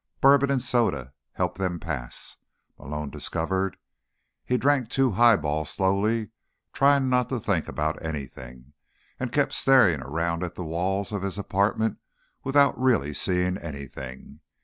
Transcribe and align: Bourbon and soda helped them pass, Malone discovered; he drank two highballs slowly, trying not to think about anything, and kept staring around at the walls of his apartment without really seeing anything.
Bourbon 0.19 0.49
and 0.49 0.59
soda 0.63 1.13
helped 1.33 1.59
them 1.59 1.79
pass, 1.79 2.37
Malone 2.79 3.11
discovered; 3.11 3.77
he 4.43 4.57
drank 4.57 4.89
two 4.89 5.11
highballs 5.11 5.69
slowly, 5.69 6.31
trying 6.73 7.07
not 7.07 7.29
to 7.29 7.39
think 7.39 7.67
about 7.67 8.03
anything, 8.03 8.73
and 9.19 9.31
kept 9.31 9.53
staring 9.53 10.01
around 10.01 10.41
at 10.43 10.55
the 10.55 10.65
walls 10.65 11.11
of 11.11 11.21
his 11.21 11.37
apartment 11.37 11.99
without 12.43 12.75
really 12.81 13.13
seeing 13.13 13.59
anything. 13.59 14.39